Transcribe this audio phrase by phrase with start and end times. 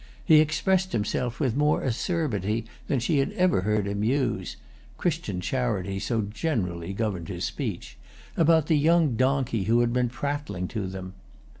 [0.25, 4.57] He expressed himself with more acerbity than she had ever heard him use
[4.97, 7.99] (Christian charity so generally governed his speech)
[8.35, 11.13] about the young donkey who had been prattling to them.